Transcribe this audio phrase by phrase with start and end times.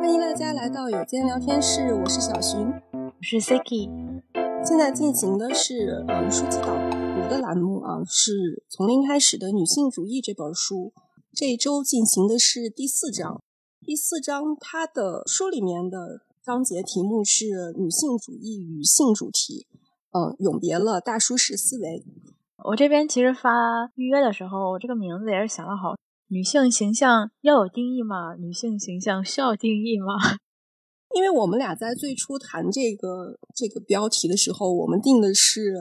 [0.00, 3.88] 欢迎大家来到有间聊天室，我是小寻，我是 Siki。
[4.64, 10.92] 现在进行的是呃书籍导读的栏目啊，是从零开始的女性主义这本书。
[11.32, 13.40] 这一周进行的是第四章，
[13.86, 19.68] 第四章它的书里面的章节题目是女性主义与性主题，
[20.10, 22.04] 呃，永别了大叔式思维。
[22.64, 23.52] 我这边其实发
[23.94, 25.94] 预约的时候，我这个名字也是想了好。
[26.26, 28.34] 女性形象要有定义吗？
[28.34, 30.14] 女性形象需要定义吗？
[31.14, 35.76] 因为我们俩在最初谈这个这个标题的时候，我们定的是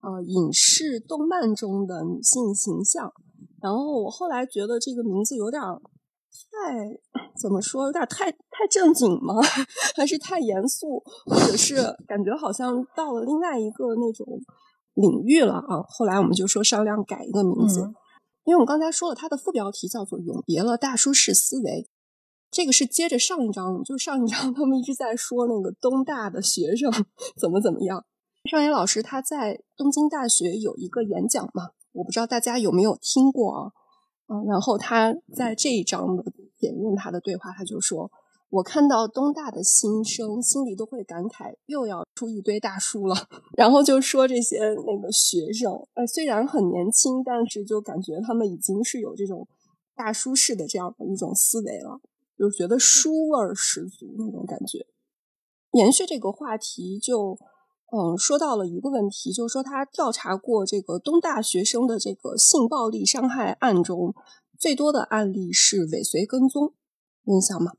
[0.00, 3.12] 呃影视动漫中的女性形象。
[3.60, 6.86] 然后我后来觉得这个名字有点太
[7.38, 9.34] 怎么说，有点太太正经吗？
[9.94, 11.76] 还是太严肃，或者是
[12.08, 14.26] 感觉好像到了另外一个那种
[14.94, 15.78] 领域了啊？
[15.88, 17.80] 后来我们就说商量改一个名字，
[18.42, 21.88] 因为我们刚才说了，它的副标题叫做“永别了大叔式思维”，
[22.50, 26.90] 这个是接着上一章，就上一章他们一直在说那个东大的学生
[27.40, 28.04] 怎么怎么样。
[28.50, 31.70] 尚野老师他在东京大学有一个演讲嘛。
[31.92, 33.72] 我不知道大家有没有听过啊？
[34.28, 36.22] 嗯，然后他在这一章的
[36.58, 38.10] 点用他的对话，他就说
[38.50, 43.14] ：“我看到东大的新生，心里都会感慨，又要出一堆大叔了。
[43.56, 49.46] ”然后就说这些那个学生，呃，虽然很年轻，但是就感觉他们已经是有这种
[49.94, 52.00] 大叔式的这样的一种思维了，
[52.38, 54.86] 就觉得书味儿十足那种感觉。
[55.72, 57.38] 延续这个话题就。
[57.90, 64.14] 嗯，说到了一个问题，就是说他调查过这个东大学生的这个性暴力伤害案中，
[64.58, 66.74] 最多的案例是尾随跟踪，
[67.24, 67.72] 有印象吗？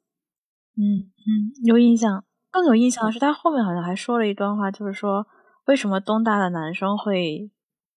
[0.79, 2.23] 嗯嗯，有印象。
[2.51, 5.27] 更有印象的是，他后面好像还说了一段话，就是说
[5.67, 7.51] 为什么东大的男生会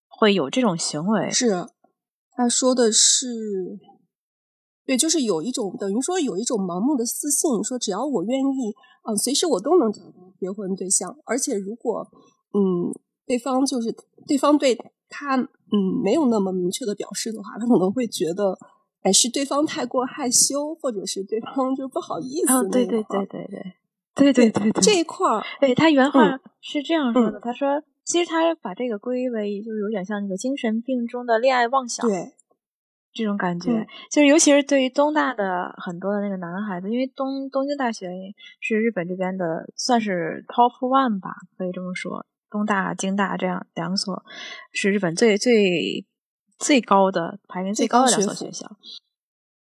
[0.09, 1.31] 会有这种行为？
[1.31, 1.67] 是，
[2.33, 3.79] 他说的是。
[4.85, 11.17] 对，就是有一种等于说有一种盲目的自信，说只要我愿意，啊，随时我都能找到结婚对象。
[11.25, 12.05] 而且如果，
[12.53, 12.91] 嗯，
[13.25, 13.95] 对方就是
[14.27, 14.77] 对方对
[15.09, 18.59] 他，嗯，没有那么明确的表示的话，他可能会觉得，
[19.03, 22.53] 哎，是对方太过害羞，或者是对方就不好意思。
[22.53, 23.75] 哦，对对对对对，
[24.15, 32.09] 对对对对，这一块儿，对他原话是这样说的，他说，其实他把这个归为就是有点像那个精神病中的恋爱妄想。
[32.09, 32.33] 对。
[33.15, 38.09] 这种感觉，就是尤其是对于东大的很多的那个男孩子，因为东东京大学
[38.59, 42.25] 是日本这边的，算是 top one 吧，可以这么说。
[42.49, 44.25] 东大、京大这样两所
[44.73, 46.07] 是日本最最
[46.63, 48.77] 最高的排名最高的两所学校，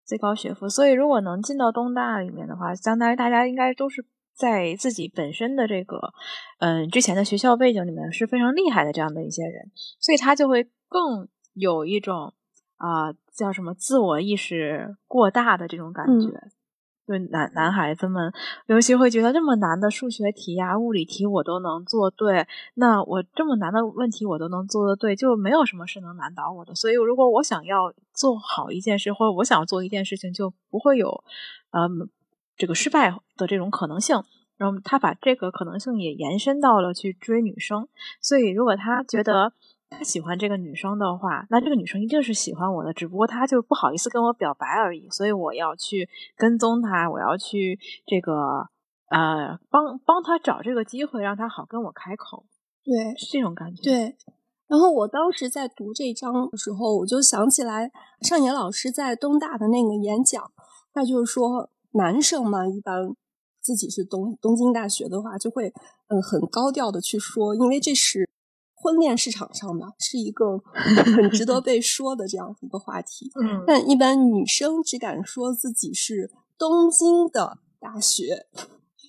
[0.05, 0.69] 最高学府。
[0.69, 6.13] 所以，如果能进到东大里面的话，相当于大家应该都是在自己本身的这个
[6.59, 12.35] 嗯之前的学校背景里面是非常厉害的这样的一些人，所以他就会更有一种。
[12.83, 16.31] 啊，叫什么自我意识过大的这种感觉，
[17.11, 18.33] 就男男孩子们
[18.67, 26.73] 尤其会觉得这么难的数学题呀、物理题我都能做对，那我这么难的问题我都能做得对，就没有什么是能难倒我的。
[26.73, 31.25] 所以，如果我想要做好一件事，或者我想做一件事情，就不会有
[31.73, 31.89] 呃
[32.57, 34.23] 这个失败的这种可能性。
[34.57, 37.89] 然后他把这个可能性也延伸到了去追女生。
[38.23, 39.53] 所以，如果他觉得。
[39.91, 45.09] 他喜欢这个女生的话，那这个女生一定是喜欢我的，只不过他就不好意思跟我表白而已。
[45.11, 48.69] 所以我要去跟踪他，我要去这个
[49.11, 52.47] 呃帮帮他找这个机会，让他好跟我开口。
[52.85, 53.83] 对，是这种感觉。
[53.83, 54.17] 对。
[54.69, 57.91] 然后我当时在读这章的时候，我就想起来
[58.23, 60.53] 尚野老师在东大的那个演讲，
[60.95, 63.13] 那就是说男生嘛，一般
[63.61, 65.73] 自己是东东京大学的话，就会
[66.07, 68.31] 嗯很高调的去说，因为这是。
[68.81, 70.59] 婚恋市场上吧，是一个
[71.15, 73.31] 很值得被说的这样一个话题。
[73.35, 78.47] 嗯，但一般女生只敢说自己是东京的大学，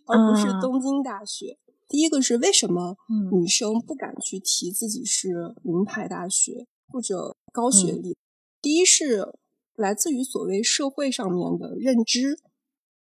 [0.08, 1.58] 而不是东京大学。
[1.88, 2.98] 第一个是为什么
[3.32, 8.18] 女生不敢去提自己是名牌大学或者高学历？
[8.62, 9.34] 第一是
[9.76, 12.38] 来自于所谓社会上面的认知。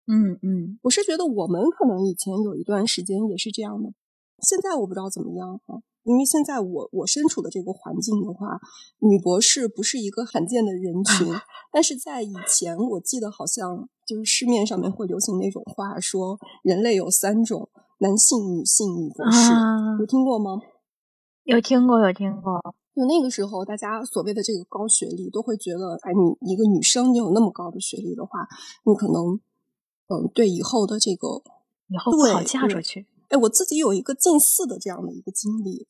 [0.09, 3.93] 嗯嗯，我是觉得我们可能以前有一段时间也是这样的，
[4.41, 5.83] 现在我不知道怎么样哈。
[6.07, 8.61] 因为现在我我身处的这个环境的话，
[9.01, 11.27] 女博士不是一个罕见的人群，
[11.73, 17.69] 但是在以前，我记得好像就是市面上面会流行那种话，说人类有三种：
[17.99, 19.51] 男性、女性、女博士，
[19.99, 20.63] 有听过吗？
[21.43, 22.61] 有听过，有听过。
[22.95, 28.49] 就那个时候，大家所谓的这个高学历，都会觉得，哎，你一个女生，你有那么高的学历的话，
[28.85, 29.41] 你可能，
[30.09, 31.43] 嗯，对以后的这个
[31.89, 33.07] 以后不好嫁出去。
[33.29, 35.87] 哎，我自己有一个近似的这样的一个经历，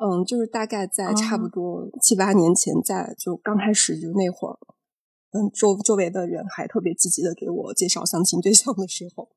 [0.00, 4.56] 嗯，就是大概在差不多七八年前，在就刚开始就那会儿，
[5.32, 9.28] 嗯，周周围的人还特别积极的给我介绍相亲对象的时候，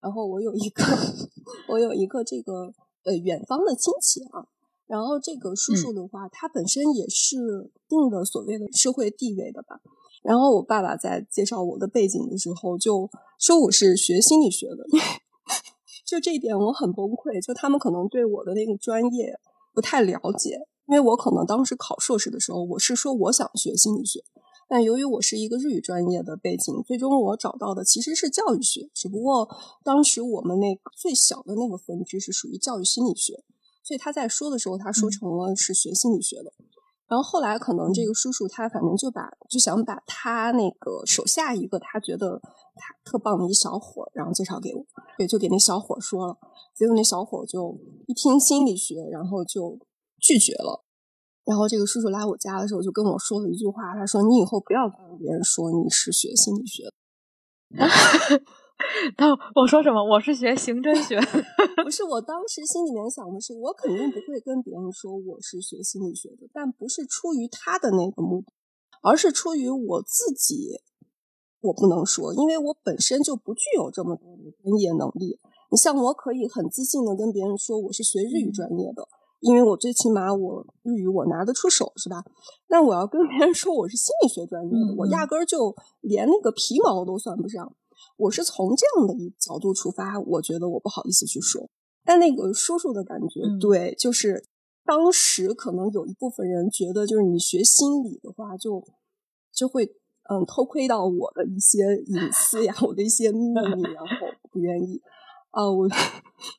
[0.00, 0.82] 然后我有一个
[1.68, 2.72] 我有一个这个
[3.04, 4.48] 呃远方的亲戚啊，
[4.86, 9.80] 然后这个叔叔的话，他本身也是定的所谓的社会地位的吧。
[10.22, 13.08] 然后我爸爸在介绍我的背景的时候，就
[13.38, 14.84] 说我是学心理学的，
[16.04, 17.40] 就这一点我很崩溃。
[17.46, 19.38] 就他们可能对我的那个专业
[19.80, 24.22] 不太了解，因为我可能当时考硕士的时候，我是说我想学心理学，
[24.68, 28.90] 但由于我是一个日语专业的背景，最终我找到的其实是教育学。
[28.92, 29.48] 只不过
[29.82, 33.42] 当时我们那最小的那个分支是属于教育心理学，
[33.82, 36.52] 所以他在说的时候，他说成了是学心理学的。
[37.08, 42.42] 然后后来可能这个叔叔他反正就把就想把他那个手下一个他觉得
[42.80, 44.84] 他特棒的一小伙，然后介绍给我，
[45.18, 46.38] 对，就给那小伙说了。
[46.74, 49.78] 结果那小伙就一听心理学，然后就
[50.18, 50.84] 拒绝了。
[51.44, 56.84] 然后这个叔叔来我家的时候就跟我说了一句话，他说：“你以后不要跟别人说你是学心理学。
[59.16, 60.02] ”他我说什么？
[60.02, 61.20] 我是学刑侦学。
[61.84, 68.52] 不是，我当时心里面想的是，我肯定不会跟别人说我是学心理学的，但不是出于他的那个目的，
[69.02, 70.80] 而是出于我自己，
[71.60, 75.38] 我不能说，因为我本身就不具有这么多的专业能力。
[75.70, 79.06] 你像我可以很自信的跟别人说我是学日语专业的，
[79.40, 82.24] 因为我最起码我日语我拿得出手，是吧？
[82.68, 87.74] 但我要跟别人说我是心理学专业的，我压根儿就连那个皮毛都算不上。
[88.16, 91.68] 我是从这样的一角度出发，我觉得我不好意思去说。
[92.04, 94.42] 但那个叔叔的感觉，对，就是
[94.84, 98.82] 当时可能有一部分人觉得，就是你学心理的话，就
[99.52, 99.94] 就会
[100.30, 105.02] 嗯偷窥到我的一些隐私呀，我的一些秘密，然后不愿意
[105.50, 105.68] 啊。
[105.68, 105.88] 我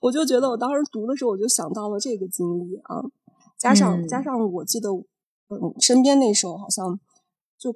[0.02, 3.02] 我就觉得，我当时读的时候，我就想到了这个经历啊，
[3.58, 7.00] 加上加上，我记得嗯，身边那时候好像
[7.58, 7.74] 就。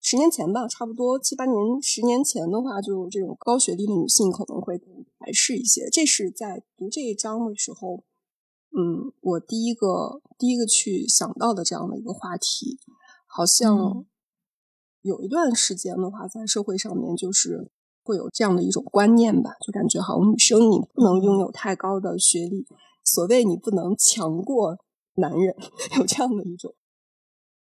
[0.00, 5.90] 十年前吧，差不多七八年、十年前的话，就这种高学历的女性可能会更排斥一些。
[5.90, 8.04] 这是在读这一章的时候，
[8.70, 12.78] 嗯，我第一个第一个去想到的这样的一个话题。
[13.26, 14.06] 好像
[15.08, 17.70] 有一段时间的话，在社会上面就是
[18.04, 22.66] 会有这样的一种观念吧，就感觉好像女生你不能拥有太高的学历，
[23.02, 24.76] 所谓你不能强过
[25.14, 25.56] 男人，
[25.98, 26.74] 有这样的一种。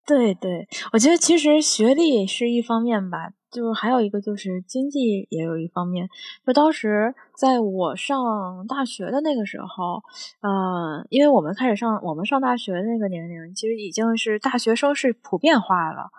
[0.06, 6.08] 对对，我觉得其实学历是一方面吧，就还有一个就是经济也有一方面。
[6.44, 10.02] 就当时在我上大学的那个时候，
[10.40, 16.10] 呃，因为我们开始上我们上大学的那个年龄，其实已经是大学生是普遍化了，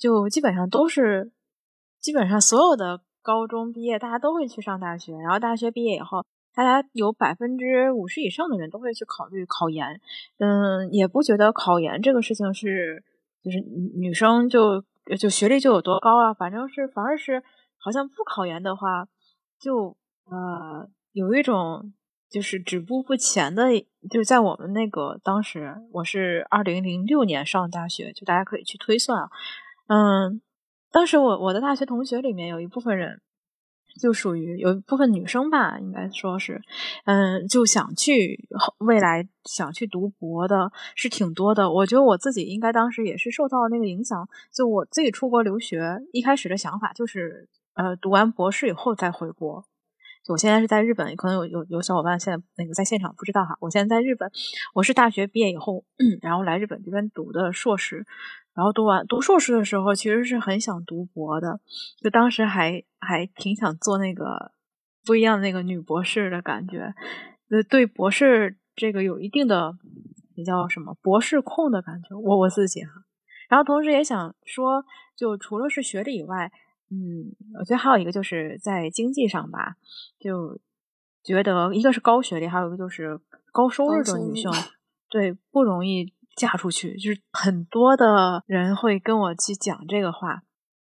[0.00, 1.30] 就基本上都是
[2.00, 10.00] 基本上所有的高中毕业，大家都会去上大学，然后大学毕业以后，大家有百分之五十以上的人都会去考虑考研，
[10.38, 13.04] 嗯，也不觉得考研这个事情是。
[13.42, 13.58] 就是
[13.96, 14.84] 女生就
[15.18, 16.34] 就学历就有多高啊？
[16.34, 17.42] 反正是反而是
[17.78, 19.08] 好像不考研的话，
[19.58, 21.94] 就呃有一种
[22.28, 23.70] 就是止步不前的。
[24.10, 29.30] 就是在我们那个当时，我是二零零六年上大学，就大家可以去推算啊。
[29.92, 30.40] 嗯，
[30.92, 33.20] 当时我我的大学同学里面有一部分人。
[34.00, 36.62] 就属于有一部分女生吧，应该说是，
[37.06, 38.38] 嗯，就想去
[38.78, 41.68] 未来想去读博的是挺多的。
[41.68, 44.28] 我觉得我自己应该当时也是受到那个影响。
[44.54, 49.64] 就我自己出国留学，一开始的想法就是，呃，读完博士以后再回国。
[50.28, 53.56] 我现在是在日本，可能有有有小伙伴现在那个在现场不知道哈。
[53.58, 54.30] 我现在在日本，
[54.72, 55.84] 我是大学毕业以后，
[56.22, 58.06] 然后来日本这边读的硕士。
[58.52, 61.60] 然后读完读硕士的时候，其实是很想读博的，
[62.02, 64.52] 就当时还还挺想做那个
[65.06, 66.92] 不一样的那个女博士的感觉，
[67.50, 69.74] 呃，对博士这个有一定的
[70.34, 72.90] 也叫什么博士控的感觉，我我自己哈。
[73.48, 74.84] 然后同时也想说，
[75.16, 76.50] 就除了是学历以外，
[76.90, 79.76] 嗯，我觉得还有一个就是在经济上吧，
[80.18, 80.60] 就
[81.22, 83.20] 觉得一个是高学历，还有一个就是
[83.52, 84.50] 高收入的女性，
[85.08, 86.12] 对不容易。
[86.36, 90.42] 嫁出去就是很多的人会跟我去讲这个话。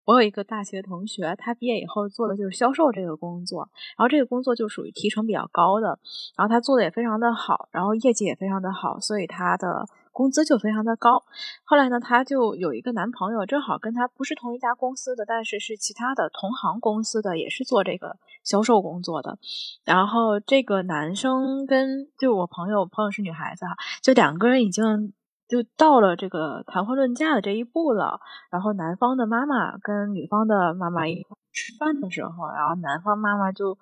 [0.03, 5.99] 我有一个大学同学，他毕业以后做的就是销售这个工作，然后这个工作就属于提成比较高的，
[6.35, 11.23] 然后他做的也非常的好，然后业绩也非常的好，所以他的工资就非常的高。
[11.63, 19.37] 后来呢，他就有一个男朋友，正好跟他不是同一家公司的，但是是其他的同行公司的，也是做这个销售工作的。
[19.85, 25.13] 然后这个男生跟就我朋友，朋友是女孩子哈，就两个人已经。
[25.51, 33.77] 就到了这个谈婚论嫁的这一步了，然后男方的妈妈跟女方的妈妈一块吃饭的时候，然后男方妈妈就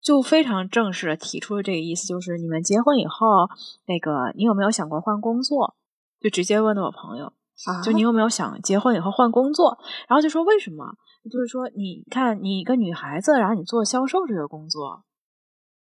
[0.00, 3.48] 就非常正式的提出了这个意思，就是你们结婚以后，
[3.86, 5.74] 那个你有没有想过换工作？
[6.20, 7.32] 就直接问的我朋友
[7.66, 9.76] 啊，就你有没有想结婚以后换工作？
[10.06, 10.94] 然后就说为什么？
[11.28, 15.02] 就是说你看你一个女孩子，然后你做销售这个工作，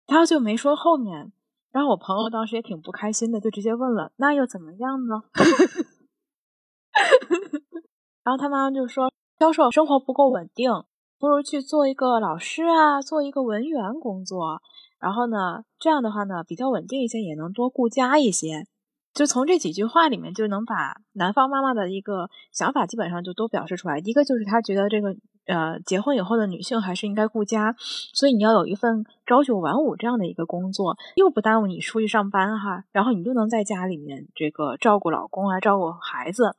[0.06, 1.30] 他就没说后面。
[1.74, 5.24] 然后我朋友当时也挺不开心的，就直接问了：“那又怎么样呢？”
[8.22, 10.70] 然后他妈妈就说：“销售生活不够稳定，
[11.18, 14.62] 不如去做一个老师啊，做一个文员工作。
[15.00, 18.68] 然后呢，这样的话呢，比较稳定一些，也能多顾家一些。”
[19.14, 23.98] 就从这几句话里面，就能把男方妈妈的一个想法基本上就都表示出来。
[23.98, 25.14] 一个就是他觉得这个
[25.46, 36.56] 呃，结婚以后的女性还是应该顾家，所以你要有一份朝九晚五这样的一个工作，又不耽误你出去上班哈，然后你又能在家里面这个照顾老公啊，照顾孩子。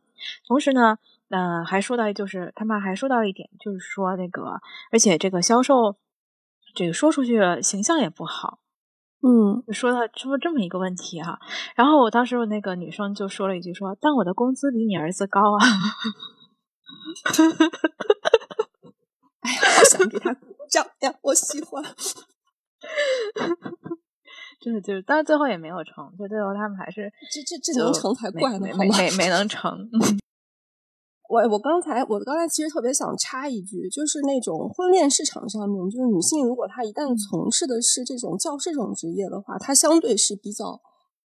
[0.48, 0.98] 同时呢，
[1.30, 5.98] 嗯，还说到就是他妈还说到一点，就是说那个，而且这个销售
[6.74, 8.60] 这个说出去形象也不好。
[9.27, 11.39] 嗯，说到说这么一个问题哈，
[11.75, 15.65] 然后我当时我那个女生就说了一句说，但我的工资比你儿子高啊。
[19.41, 21.84] 哎呀，我想给他鼓掌呀，我喜欢。
[24.62, 29.89] 真的就是，但是最后也没有成，就最后他们还是这这这能成才怪呢，没没没能成。
[31.27, 40.79] 我我刚才我刚才其实特别想插一句，就是那种婚恋市场上面，就是女性如果她一旦从事的是这种教师这种职业的话，她相对是比较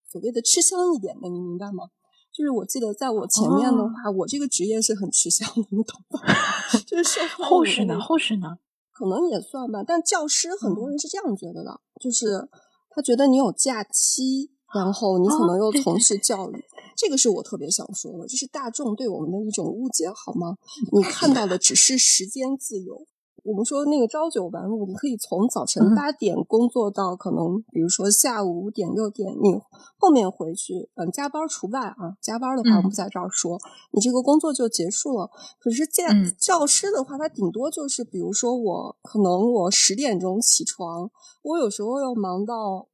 [0.10, 1.86] 所谓的吃香一点的，你明白吗？
[2.32, 6.22] 就是我记得在我前面的话，我这个职业是很吃香的，你懂吗？
[6.88, 8.58] 就是护士呢，护士呢，
[8.94, 9.84] 可能也算吧。
[9.86, 12.48] 但教师很多人是这样觉得的，就是
[12.90, 16.64] 他觉得你有假期，然后你可能又从事教育。
[17.00, 20.58] 这个是我特别想说的，这是大众对我们的一种误解，好吗？
[20.92, 23.08] 你看到的只是时间自由。
[23.46, 29.58] 我们说那个朝九晚五，你可以从早晨八点工作到可能，比如说下午五点六点，你
[29.98, 32.20] 后面回去，嗯，加班除外啊。
[32.22, 33.58] 加班的话，我们不在这儿说，
[33.94, 35.30] 你这个工作就结束了。
[35.58, 36.04] 可是教
[36.38, 41.10] 教师的话，他顶多就是，比如说我可能我十点钟起床，
[41.42, 42.90] 我有时候要忙到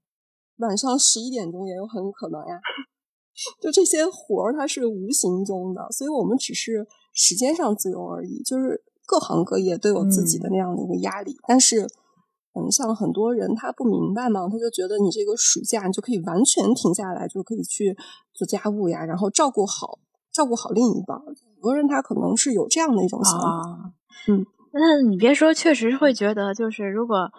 [0.58, 2.62] 晚上十一点钟，也有很可能呀。
[3.62, 8.42] 就这些活儿，它是无形中的，所以我们只是时间上自由而已。
[8.44, 11.88] 就是各行各业都有自己的那样的一个压力，但是，
[12.54, 17.96] 嗯，像很多人他不明白嘛，他就觉得你这个暑假你就可以完全停下来，就可以去
[18.34, 20.00] 做家务呀，然后照顾好
[20.32, 21.20] 照顾好另一半。
[21.20, 23.94] 很多人他可能是有这样的一种想法。
[24.28, 27.30] 嗯，那你别说，确实会觉得，就是如果。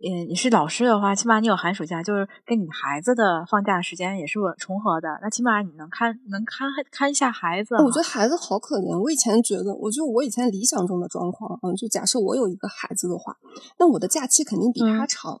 [0.00, 5.08] 嗯，你是老师的话，起码你有寒暑假，就是跟你孩子的放假时间也是重合的。
[5.20, 7.74] 那起码你能看，能看看一下孩子。
[7.74, 8.96] 我觉得孩子好可怜。
[8.96, 13.36] 我以前觉得，我就我以前理想中的状况，嗯，就假设我有一个孩子的话，
[13.80, 15.36] 那我的假期肯定比他长。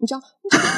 [0.00, 0.20] 你知道，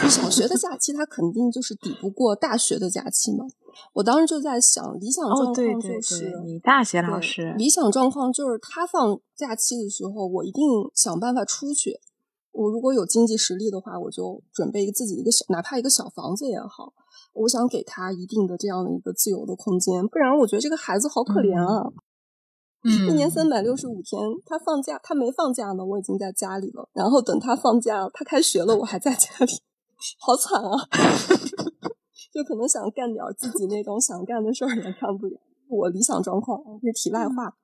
[0.06, 3.46] 小学的假期他肯定就是抵不过大学的假期嘛。
[3.94, 10.62] 我当时就在想，理想状况就是你大学老师，理想状况就是他放假期的时候，我一定
[10.94, 11.98] 想办法出去。
[12.52, 16.92] 我如果有经济实力的话，我就准备一个自己一个小，哪怕一个小房子也好，
[17.32, 21.92] 我想给他一定的这样的一个自由的空间，不然我觉得这个孩子好可怜啊。
[22.82, 26.88] 一年三百六十五天，他放假，他没放假呢，我已经在家里了。
[26.92, 29.52] 然后等他放假，他开学了，我还在家里，
[30.18, 30.88] 好惨啊！
[32.32, 35.38] 就可能想干点自己那种想干的事儿也干不了。
[35.68, 37.54] 我理想状况，这是题外话。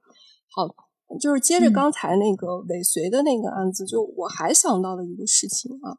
[0.54, 0.85] 好。
[1.20, 5.96] 就是接着刚才那个尾随的那个案子，就我还想到了一个事情啊，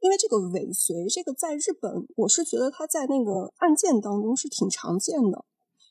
[0.00, 5.44] 因为这个尾随，这个在日本，我是觉得他在那个案件当中是挺常见的，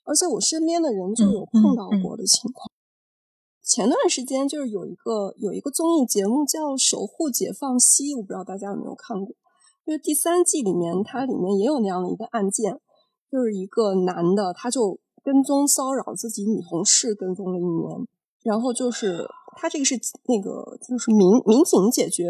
[0.04, 2.70] 而且我身边的人就有碰到过的情况。
[3.64, 9.34] 前段时间就是有一个有一个综艺节目叫《守护解放西》，我不知道大家有没有看过，
[9.86, 12.78] 就是第三季里面它里面也有那样的一个案件，
[13.32, 18.06] 就是一个男的他就跟踪骚扰自己女同事，跟踪了一年。
[18.44, 19.96] 然后就是他这个是
[20.26, 22.24] 那个就是民民警解决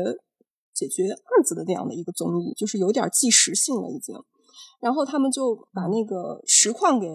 [0.73, 4.15] 解决案子的那样的一个综艺，就是有点纪实性了已经。
[4.79, 7.07] 然后他们就把那个实况给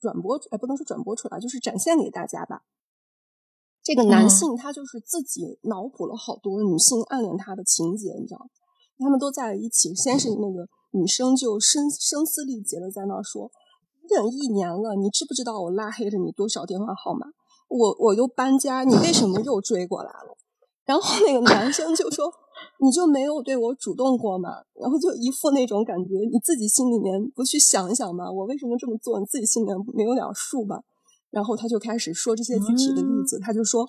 [0.00, 2.62] 转播，哎，不能说转播出来，就是展现给大家吧。
[3.82, 8.48] 这个男性他就是自己脑补了好多女性暗恋他的情节，你知道？
[8.98, 13.50] 他们都在一起，先是那个女生就声声嘶力竭的在那说
[14.06, 17.26] ：“等一年了，你知不知道我拉黑了你多少电话号码？”
[17.70, 20.36] 我我又搬家，你为什么又追过来了？
[20.84, 22.30] 然后那个男生就说
[22.82, 28.30] ：“你就没有对我主动过吗？”然后就一副那种感觉，你自己心里面不去想一想吗？
[28.30, 29.20] 我为什么这么做？
[29.20, 30.80] 你自己心里面没有点数吧？
[31.30, 33.86] 然后他就开始说这些具体的例子，他就说：“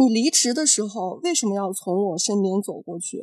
[0.00, 3.20] 你离职的时候为什么要从我身边走过去？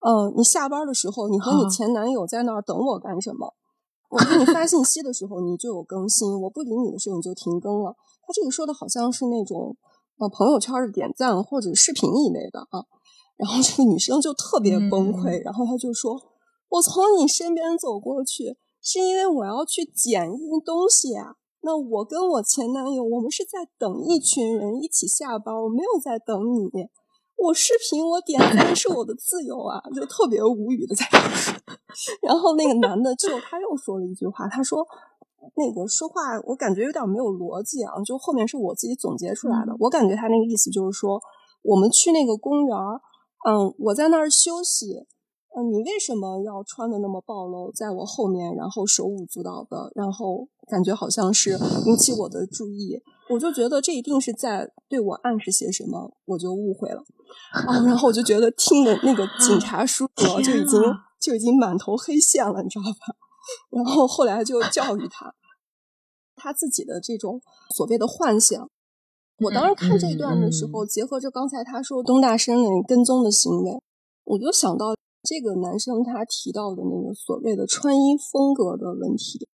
[0.00, 3.52] 嗯，你下班的时候，你和你前男友在那儿等我干什么？
[4.08, 7.94] 我给你发信息的时候，你就有更新；我不理你的时候，你就停更了。
[8.30, 9.76] 他这个说的好像是那种
[10.18, 12.86] 呃朋友圈的点赞或者视频一类的啊。
[13.36, 16.14] 然后这个女生就特别崩溃，然后她就说
[16.68, 21.34] ：“我从你身边走过去，是因为我要去捡一些东西啊。
[21.62, 26.70] 那我跟我前男友，我们是在等一群人一起下班，我没有在等你。
[27.36, 31.54] 我视频我点赞是我的自由啊，就特别无语的在说。
[32.20, 34.86] 然后那个男的就他又说了一句话，他说
[35.56, 41.20] ：“那个说话我感觉有点没有逻辑啊。”就后面是我自己总结出来的，我感觉他那个意思就是说，
[41.62, 42.76] 我们去那个公园
[43.46, 45.06] 嗯，我在那儿休息。
[45.52, 53.02] 嗯，你为什么要穿的那么暴露，在我后面，然后手舞足蹈的，然后感觉好像是引起我的注意？
[53.28, 57.02] 我就觉得这一定是在对我暗示些什么，我就误会了。
[57.66, 60.80] 啊，然后我就觉得听的那个警察叔叔就已经
[61.20, 63.16] 就已经满头黑线了，你知道吧？
[63.70, 65.34] 然后后来就教育他，
[66.36, 67.40] 他自己的这种
[67.74, 68.70] 所谓的幻想。
[69.38, 73.80] 我当时看这一段的时候，结合着刚才他说东大生人跟踪的行为，
[74.24, 79.48] 我就想到这个男生他提到的那个所谓的穿衣风格的问题，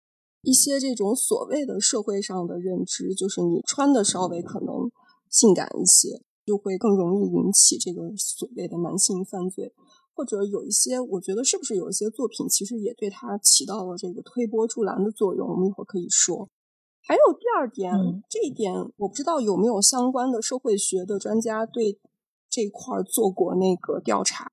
[0.41, 4.89] 一些这种所谓的社会上的认知，就是你穿的稍微可能
[5.29, 9.73] 性感一些，就会更容易引起这个所谓的男性犯罪，
[10.15, 15.49] 或者有一些，我觉得是不是有一些作品其实也对它起到了这个推波助澜的作用？
[15.49, 16.49] 我们一会儿可以说。
[17.05, 17.93] 还有第二点，
[18.29, 21.99] 这一点我不知道有没有相关的社会学的专家对
[22.49, 24.51] 这块做过那个调查。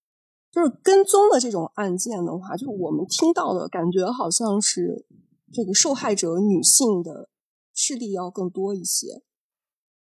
[0.50, 5.06] 就是跟踪的这种案件的话，就我们听到的感觉好像是
[5.52, 7.28] 这个受害者女性的
[7.72, 9.22] 势力要更多一些。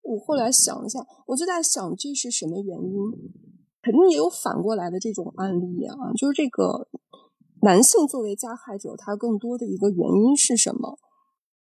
[0.01, 3.12] 我后来想了下，我就在想这是什么原因？
[3.82, 6.88] 肯定也有反过来的这种案例啊，就是这个
[7.62, 10.98] 男性作为加害者，他更多的一个原因是什么？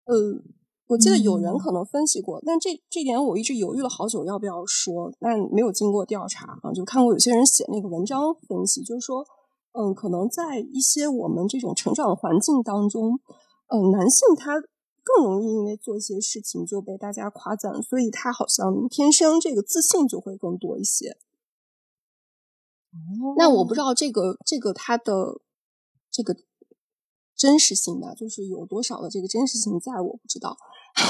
[0.05, 0.43] 呃，
[0.88, 9.25] 我记得有人可能分析过，但这这点我一直犹豫了好久要不要说，但没有经过调查啊，就看过有些人写那个文章分析，就是说，
[9.73, 13.21] 嗯，可能在一些我们这种成长环境当中，
[13.69, 14.61] 嗯，男性他
[15.05, 21.17] 更容易因为做一些事情就被大家夸赞，所以他好像天生这个自信就会更多一些。
[23.37, 25.40] 那我不知道这个这个他的
[26.11, 26.37] 这个。
[27.35, 30.55] 真实性吧，就是有多少的这个真实性在，我不知道。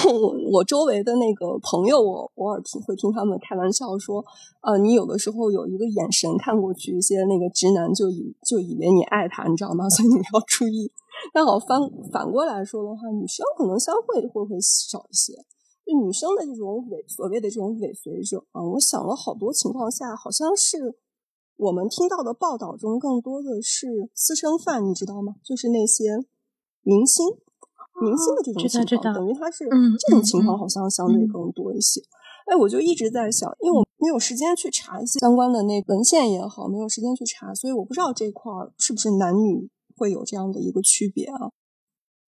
[0.06, 4.24] 我我周围的那个朋友，我偶尔听会听他们开玩笑说，
[4.62, 9.86] 呃，你有的时候有一个眼神看过去，一些那个直男就以就以为你爱他，你知道吗？
[9.90, 10.90] 所以你要注意。
[11.34, 11.78] 但好反
[12.10, 15.34] 反过来说的话，女生可能相会会不会少一些。
[15.84, 20.96] 就女生的这种尾所谓的这种尾随者啊，我想了好多情况下，好像是。
[21.56, 25.36] 我们听到的报道中，更多的是私生饭，你知道吗？
[25.44, 26.24] 就是那些
[26.82, 27.26] 明星、
[28.00, 32.00] 明星的这种情况，等于他是这种情况，好像相对更多一些。
[32.46, 41.52] 哎，我就一直在想，因为我没有时间去查一些相关的那文献也好，没有时间去查，所以我不知道这块儿是不是男女会有这样的一个区别啊。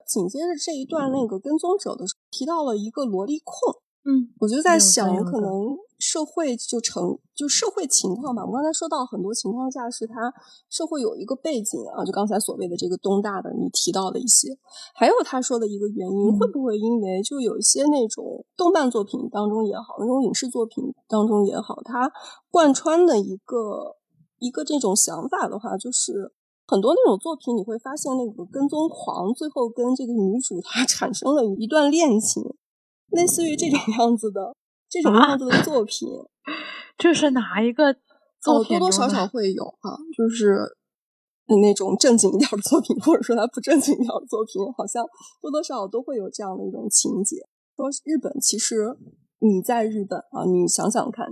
[0.06, 3.82] 紧接着这一段那个跟踪者的提到了一个萝莉控。
[4.06, 5.50] 嗯，我就在想，有可能
[5.98, 8.44] 社会就成就社会情况吧。
[8.44, 10.30] 我刚才说到很多情况下是他
[10.68, 14.48] 社会有一个背景啊，就刚才所谓的这个东大的你提到的一些，
[14.94, 22.12] 还有他说的一个原因，会不会因为就有一些那种动漫作品当中也好，那种影视作品当中也好，它
[22.50, 23.96] 贯穿的一个
[24.38, 26.30] 一个这种想法的话，就是
[26.66, 32.42] 很多那种作品你会发现那个跟踪狂最后跟这个女主她 产生了一段恋情。
[33.14, 34.54] 类似于这种 样子的
[34.88, 36.08] 这种样子的作品，
[36.98, 37.94] 这是哪一个
[38.40, 38.78] 作品？
[38.78, 40.76] 多多少少会有啊，就是
[41.62, 45.04] 那种正经一点的作品，或者说它不正经一点的作品，好像
[45.40, 47.36] 多多少少都会有这样的一种情节。
[47.76, 48.96] 说日本其实
[49.40, 51.26] 你在日本啊，你想想看，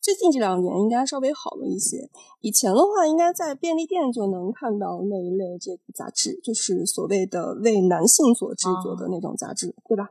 [0.00, 2.08] 最近这两年应该稍微好了一些。
[2.40, 10.08] 以前的话，应该在便利店就能看到那一类这个杂志，就是所谓的为男性所制作的那种杂志，对吧？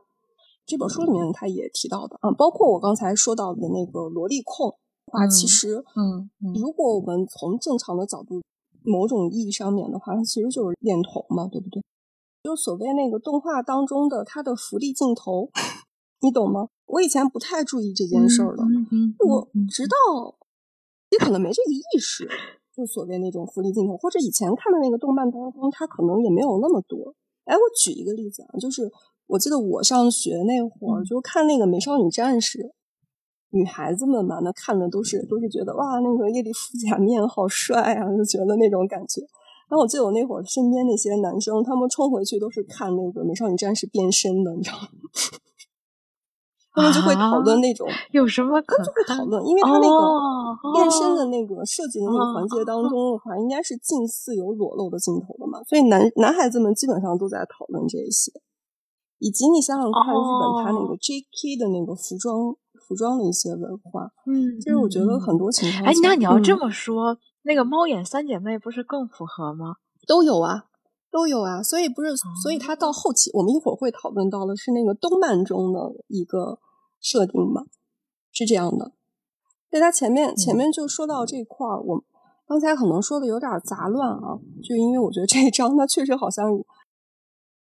[0.68, 4.68] 这本书里面他也提到的啊，包括我刚才说到的那个萝莉控
[5.06, 8.42] 话，其实，嗯，如果我们从正常的角度，
[8.84, 11.82] 某种意义上面的话，它其实就是恋童嘛，对不对？
[12.42, 15.48] 就所谓那个动画当中的它的福利镜头，
[16.20, 16.68] 你懂吗？
[16.84, 18.62] 我以前不太注意这件事儿的，
[19.26, 20.36] 我直到
[21.10, 22.28] 你可能没这个意识，
[22.76, 27.14] 就所谓那种福利镜头，或者以前看的那个动漫当中，它可能也没有那么多。
[27.46, 28.92] 哎，我举一个例子啊，就是。
[29.28, 32.58] 我记得我上学那会儿就看那个《美少女战士》，
[33.50, 39.20] 女孩子们嘛，那看的都是都是觉得哇，那个叶里夫假面好帅啊，就觉得那种感觉。
[39.68, 44.88] 然后我记得我那会儿身边那些男生，他们冲回去都是看那个《美少女战士》变身的，你知道吗？
[46.72, 58.30] 他们就会讨论那种有什么可就会讨论，因为他那个变身的那个设计的那个环节当中的话，应该是近似有裸露的镜头的嘛，所以男男孩子们基本上都在讨论这一些，
[59.18, 61.56] 以及你想想看日本它那个 J.K.
[61.56, 62.54] 的那个服装
[62.86, 69.76] 服装的一些文化，嗯，其实我觉得很多情况，哎，那你要这么说，那个猫眼三姐妹不是更符合吗？
[70.06, 70.64] 都有啊。
[71.10, 76.58] 都有啊，所以不是，所以它到后期，我们一会儿会讨论到的是那个动漫中的一个
[77.00, 77.62] 设定嘛，
[78.30, 78.92] 是这样的。
[79.70, 82.04] 对他前面前面就说到这块儿，我
[82.46, 86.52] 刚才可能说的有点杂乱啊，就因为我觉得这一章它确实好像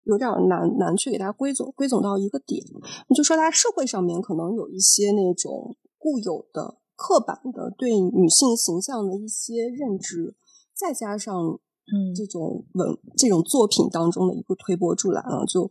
[0.04, 2.64] 有点难难去给它归总归总到一个点。
[3.08, 10.34] 你就说它社会上面可能有一些那种固有的刻板的对女性形象的一些认知，
[10.74, 11.60] 再加上。
[11.92, 15.68] 嗯，这种文这种作品当中的一个推波助澜啊，就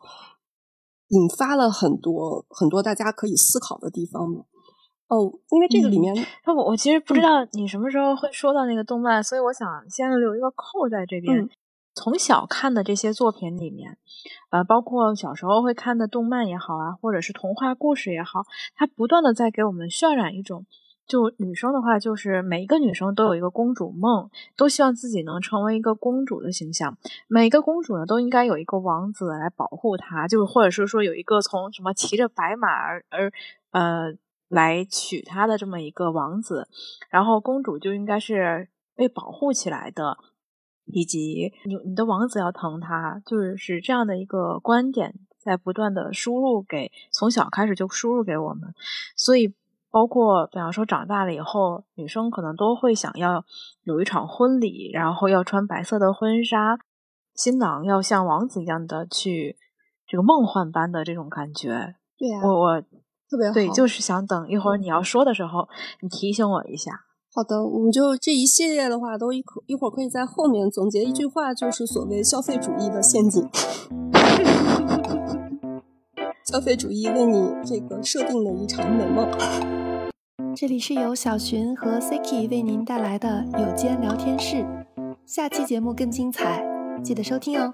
[1.07, 4.43] 引发了很多很多大家可以思考的地方嘛。
[5.07, 6.13] 哦，因为这个里面，
[6.45, 11.49] 那我我其实不知道你什么时候会说到那个动漫，所以我想先留一个扣在这边。
[11.99, 13.97] 从小看的这些作品里面，
[14.51, 20.65] 呃，包括小时候会看的动漫也好啊，或者是童话故事也好，它不断的在给我们渲染一种。
[21.05, 26.97] 就女生的话，就是每一个女生都有一个公主梦，都希望自己能成为一个公主的形象。
[27.27, 33.31] 每个公主呢，都应该有一个王子来保护她，就是或者是说有一个从什么骑着白马而而
[33.71, 34.13] 呃
[34.47, 36.69] 来娶她的这么一个王子。
[37.09, 40.15] 然后公主就应该是被保护起来的，
[40.91, 48.73] 以及你你的王子要疼她，就是是这样的一个观点在不断的输入给从小开始就输入给我们，
[49.15, 49.53] 所以。
[49.91, 53.43] 包括，比方说长大了以后，女生可能都会想要
[53.81, 56.77] 有一场婚礼，然后要穿白色的婚纱，
[57.33, 59.57] 新郎要像王子一样的去
[60.05, 61.95] 这个梦幻般的这种感觉。
[62.19, 62.81] 对呀，我我
[63.27, 65.67] 特别好，对，就是想等一会儿你要说的时候，
[66.01, 66.91] 你提醒我一下。
[67.39, 73.47] 好的，我们就这一系列的话，都一可一会儿可以在后面总结一句话，就是所谓消费主义的陷阱。
[76.43, 79.25] 消费主义为你这个设定了一场美梦。
[80.53, 84.65] 这里是由小寻和 Siki 为您带来的有间聊天室，
[85.25, 86.61] 下期节目更精彩，
[87.01, 87.73] 记得收听哦。